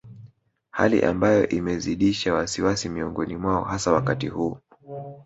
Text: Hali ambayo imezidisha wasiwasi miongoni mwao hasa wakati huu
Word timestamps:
Hali 0.71 1.01
ambayo 1.01 1.49
imezidisha 1.49 2.33
wasiwasi 2.33 2.89
miongoni 2.89 3.35
mwao 3.37 3.63
hasa 3.63 3.93
wakati 3.93 4.27
huu 4.27 4.57